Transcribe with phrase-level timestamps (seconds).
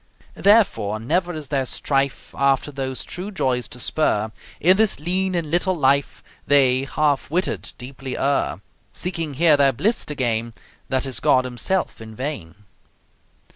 [0.33, 5.51] Therefore, never is their strife After those true joys to spur; In this lean and
[5.51, 8.61] little life They, half witted, deeply err
[8.91, 10.55] Seeking here their bliss to gain,
[10.89, 12.55] That is God Himself in vain.